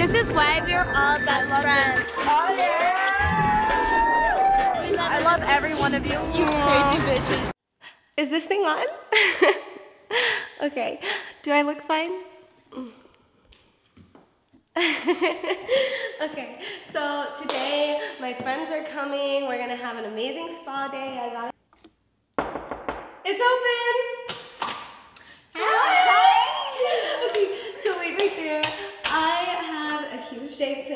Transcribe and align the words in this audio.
This 0.00 0.26
is 0.26 0.32
why 0.32 0.62
we're 0.64 0.80
all 0.96 1.18
best 1.26 1.60
friends. 1.60 2.10
Oh 2.20 2.54
yeah! 2.56 2.96
I 4.98 5.20
love 5.22 5.42
every 5.42 5.74
one 5.74 5.92
of 5.94 6.06
you. 6.06 6.12
You 6.12 6.46
crazy 6.46 6.98
bitches. 7.04 7.50
Is 8.16 8.30
this 8.30 8.46
thing 8.46 8.62
on? 8.62 8.86
okay. 10.62 11.00
Do 11.42 11.50
I 11.52 11.60
look 11.60 11.82
fine? 11.82 12.12
okay. 16.22 16.62
So 16.90 17.26
today 17.42 18.00
my 18.22 18.32
friends 18.32 18.70
are 18.70 18.84
coming. 18.84 19.46
We're 19.46 19.58
gonna 19.58 19.76
have 19.76 19.98
an 19.98 20.06
amazing 20.06 20.56
spa 20.62 20.88
day. 20.88 21.18
I 21.20 21.28
got 21.30 21.54
It's 23.26 23.42
open. 23.52 23.96
Hi. 25.56 27.28
okay. 27.28 27.48
So 27.84 27.98
wait 27.98 28.16
right 28.18 28.34
there. 28.34 28.62
I 29.12 29.42
have 29.66 30.04
a 30.20 30.26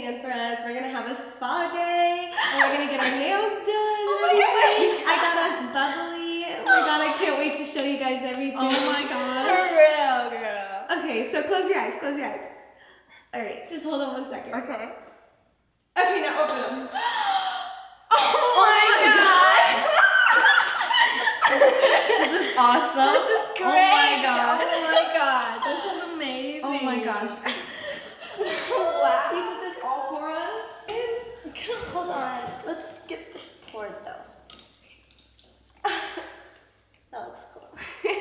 huge 0.04 0.20
for 0.22 0.30
us. 0.30 0.58
We're 0.64 0.74
gonna 0.74 0.92
have 0.92 1.06
a 1.06 1.16
spa 1.16 1.72
day. 1.72 2.30
And 2.52 2.60
we're 2.60 2.72
gonna 2.76 2.90
get 2.90 3.00
our 3.00 3.18
nails 3.18 3.52
done. 3.66 3.80
Oh 4.06 4.20
my 4.20 4.34
gosh. 4.40 5.04
I 5.12 5.16
got 5.16 5.34
us 5.44 5.56
bubbly. 5.72 6.44
Oh 6.44 6.64
my 6.64 6.80
god, 6.86 7.00
I 7.00 7.12
can't 7.18 7.38
wait 7.38 7.56
to 7.58 7.64
show 7.72 7.84
you 7.84 7.98
guys 7.98 8.20
everything. 8.24 8.56
Oh 8.58 8.70
my 8.70 9.02
gosh! 9.08 9.68
For 9.68 9.76
real, 9.76 10.30
girl. 10.30 10.98
Okay, 10.98 11.30
so 11.32 11.42
close 11.42 11.70
your 11.70 11.78
eyes, 11.80 11.94
close 12.00 12.16
your 12.16 12.26
eyes. 12.26 12.40
Alright, 13.34 13.68
just 13.70 13.84
hold 13.84 14.00
on 14.02 14.12
one 14.22 14.30
second. 14.30 14.54
Okay. 14.54 14.88
Okay, 15.98 16.20
now 16.22 16.44
open 16.44 16.56
them. 16.56 16.88
Oh, 18.16 18.32
oh 18.36 18.62
my 18.62 18.88
god! 19.10 19.64
This 22.30 22.48
is 22.48 22.54
awesome. 22.56 23.26
This 23.26 23.42
is 23.42 23.48
Oh 23.60 23.64
my 23.64 23.72
great. 23.72 24.22
god. 24.22 24.60
Oh 24.62 24.80
my 24.82 25.04
god. 25.14 25.54
This 25.64 25.80
is 25.84 25.98
amazing. 26.14 26.60
Oh 26.64 26.78
my 26.84 26.98
gosh. 27.04 27.30
wow. 28.70 29.28
She 29.30 29.36
did 29.36 29.58
this 29.64 29.76
all 29.84 30.02
for 30.10 30.30
us. 30.30 30.64
Hold 31.92 32.10
on. 32.10 32.50
Let's 32.66 33.00
get 33.08 33.32
this 33.32 33.42
poured 33.70 33.94
though. 34.04 34.20
that 37.10 37.28
looks 37.28 37.42
cool. 37.54 37.68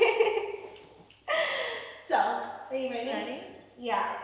so, 2.07 2.15
are 2.15 2.75
you 2.75 2.89
ready? 2.89 3.09
Ready? 3.09 3.41
Yeah. 3.77 4.15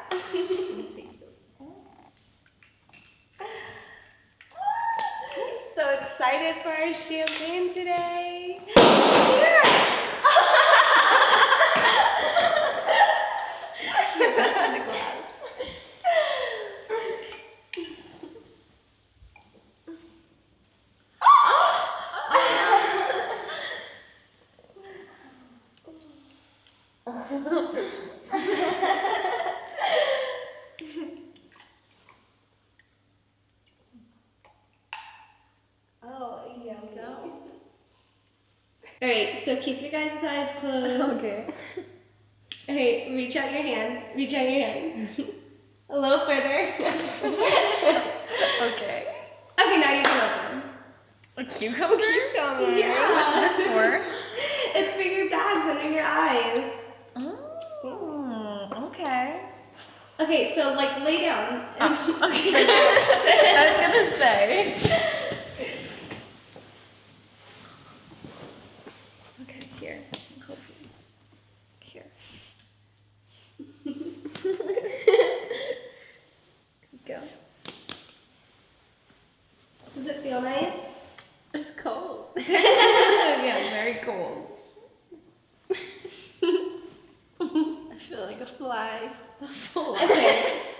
so 5.75 5.89
excited 5.89 6.55
for 6.63 6.69
our 6.69 6.93
champagne 6.93 7.73
today. 7.73 8.59
Oh, 36.01 36.41
yeah, 36.63 36.73
go. 36.95 37.33
Alright, 39.01 39.45
so 39.45 39.55
keep 39.61 39.78
your 39.91 40.09
guys' 40.09 40.23
eyes 40.23 40.49
closed. 40.59 41.01
Okay. 41.17 41.53
Hey, 42.67 43.15
reach 43.15 43.35
out 43.35 43.51
your 43.51 43.63
hand. 43.63 44.03
Reach 44.15 44.33
out 44.33 44.43
your 44.43 44.61
hand. 44.61 45.09
A 45.89 45.99
little 45.99 46.25
further. 46.25 46.75
Okay. 48.61 49.05
okay, 49.59 49.79
now 49.79 49.93
you 49.93 50.03
can 50.03 50.57
open. 50.57 50.69
A 51.37 51.45
cucumber? 51.45 51.97
Cucumber. 51.97 52.77
Yeah. 52.77 53.39
What's 53.41 53.57
this 53.57 53.67
for? 53.67 54.05
It's 54.75 54.93
for 54.93 55.01
your 55.01 55.29
bags 55.29 55.65
under 55.65 55.89
your 55.89 56.05
eyes. 56.05 56.57
Oh, 57.83 58.69
okay. 58.87 59.41
Okay, 60.19 60.53
so 60.55 60.73
like 60.73 60.99
lay 61.03 61.21
down. 61.21 61.65
Uh, 61.79 62.27
okay. 62.29 62.65
I 62.67 63.69
was 63.69 63.77
gonna 63.87 64.17
say. 64.17 64.75
Okay, 69.41 69.67
here. 69.79 69.99
Hopefully. 70.45 70.89
Here. 71.79 72.05
Go. 77.07 77.19
Does 79.95 80.05
it 80.05 80.21
feel 80.21 80.41
nice? 80.41 80.73
It's 81.53 81.71
cold. 81.71 82.28
yeah, 82.47 83.69
very 83.69 83.95
cold. 84.05 84.47
I 87.41 87.97
feel 88.07 88.21
like 88.21 88.39
a 88.41 88.45
fly. 88.45 89.11
A 89.41 89.47
fly. 89.47 90.03
Okay. 90.03 90.61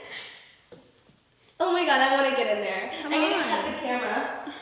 Oh 1.61 1.73
my 1.73 1.85
god, 1.85 1.99
I 1.99 2.13
want 2.15 2.29
to 2.29 2.41
get 2.41 2.55
in 2.55 2.63
there. 2.63 2.89
Come 3.03 3.13
I 3.13 3.17
need 3.17 3.33
on. 3.33 3.43
to 3.43 3.49
cut 3.49 3.65
the 3.65 3.71
camera. 3.81 4.53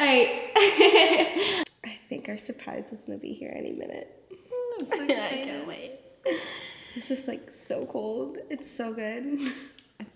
Alright. 0.00 0.52
I 0.54 1.98
think 2.08 2.28
our 2.28 2.38
surprise 2.38 2.84
is 2.92 3.00
gonna 3.00 3.18
be 3.18 3.32
here 3.32 3.52
any 3.56 3.72
minute. 3.72 4.08
I'm 4.80 4.86
so 4.86 5.02
I 5.02 5.06
can't 5.08 5.66
wait. 5.66 5.98
This 6.94 7.10
is 7.10 7.26
like 7.26 7.50
so 7.52 7.86
cold. 7.86 8.38
It's 8.50 8.70
so 8.70 8.92
good. 8.92 9.52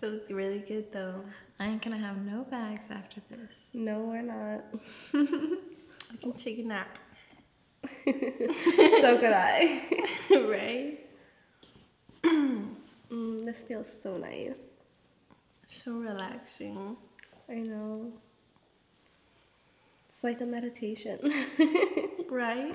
Feels 0.02 0.28
really 0.30 0.58
good 0.66 0.92
though. 0.92 1.22
I 1.60 1.66
ain't 1.68 1.80
gonna 1.80 1.96
have 1.96 2.16
no 2.16 2.42
bags 2.50 2.86
after 2.90 3.20
this. 3.30 3.52
No, 3.72 4.00
we're 4.00 4.20
not. 4.20 4.64
I 5.14 6.16
can 6.20 6.32
take 6.32 6.58
a 6.58 6.62
nap. 6.62 6.98
so 9.00 9.16
could 9.18 9.32
I. 9.32 9.82
right? 10.30 10.98
Mm, 13.12 13.44
this 13.44 13.62
feels 13.64 14.00
so 14.02 14.16
nice. 14.16 14.62
So 15.68 15.92
relaxing. 15.92 16.96
I 17.46 17.56
know. 17.56 18.10
It's 20.08 20.24
like 20.24 20.40
a 20.40 20.46
meditation. 20.46 21.19
Right? 22.30 22.74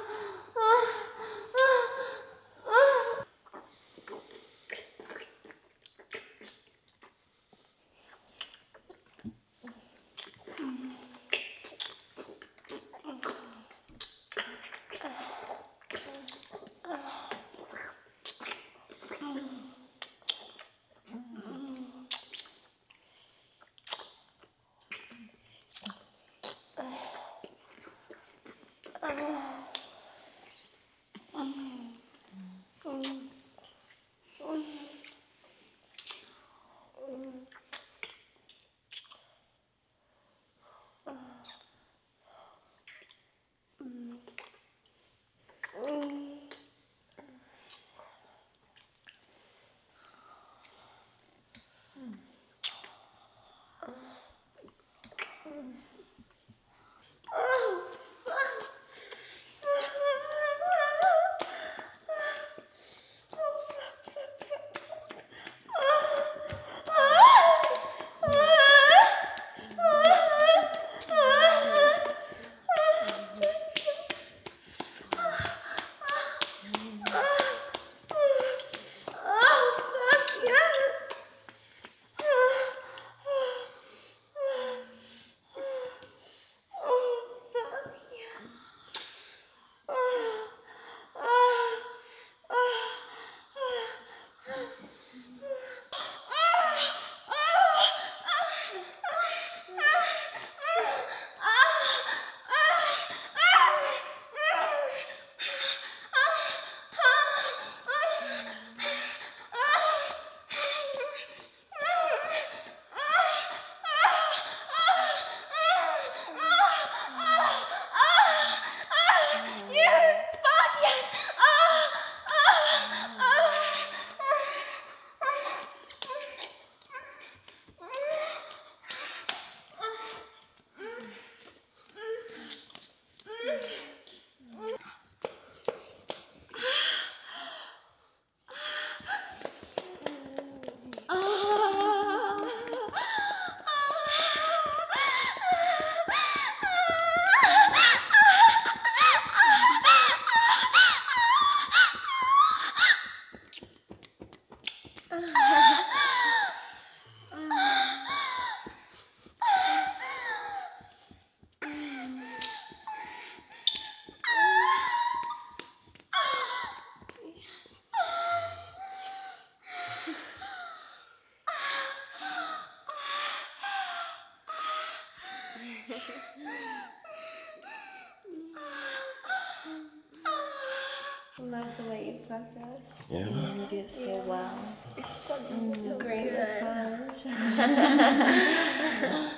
Love 181.39 181.67
the 181.77 181.83
way 181.89 182.05
you 182.05 182.13
fuck 182.27 182.41
us. 182.61 182.81
Yeah. 183.09 183.27
You 183.27 183.65
do 183.69 183.77
it 183.77 183.89
so 183.89 184.23
well. 184.27 184.57
It's 184.95 185.21
so 185.27 185.33
mm, 185.35 185.97
great 185.99 186.31
massage. 186.31 187.25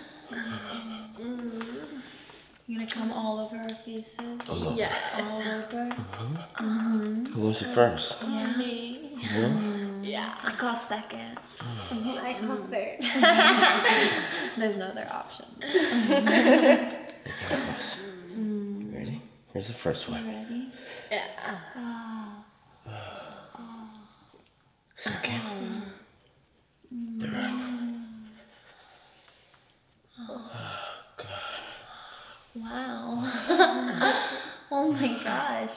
Mm. 1.23 2.01
You're 2.67 2.79
gonna 2.79 2.89
come 2.89 3.11
all 3.11 3.39
over 3.39 3.55
our 3.55 3.69
faces. 3.85 4.15
All 4.49 4.67
over. 4.67 4.77
Yes. 4.77 4.91
All 5.15 5.41
over. 5.41 5.95
Who 7.29 7.41
wants 7.41 7.61
it 7.61 7.73
first? 7.73 8.17
Yeah. 8.21 8.53
Oh, 8.55 8.57
me. 8.57 9.11
You? 9.21 9.72
Yeah. 10.23 10.35
I 10.43 10.51
call 10.55 10.75
second. 10.87 11.37
I 11.91 12.37
call 12.39 12.57
mm-hmm. 12.57 12.71
third. 12.71 12.97
There's 14.57 14.77
no 14.77 14.85
other 14.85 15.07
option. 15.11 15.45
Okay, 15.61 17.07
first. 17.49 17.97
Ready? 18.93 19.21
Here's 19.51 19.67
the 19.67 19.73
first 19.73 20.07
You 20.07 20.13
one. 20.13 20.27
ready? 20.27 20.71
Yeah. 21.11 21.27
Second. 24.97 25.83
Third. 27.19 27.59
Oh, 30.19 30.51
wow. 32.55 33.31
oh 34.71 34.91
my 34.93 35.07
gosh. 35.23 35.75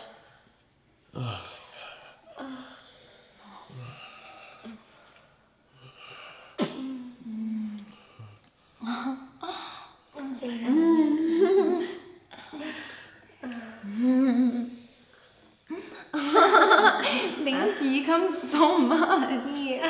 Thank 17.46 17.80
you. 17.80 17.88
You 17.88 18.04
come 18.04 18.28
so 18.30 18.78
much. 18.78 19.56
You 19.56 19.80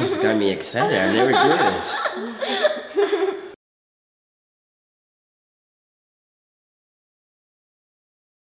just 0.00 0.20
got 0.20 0.36
me 0.36 0.50
excited. 0.50 0.98
I 0.98 1.12
never 1.12 1.32
do 1.32 1.48
this. 1.48 2.63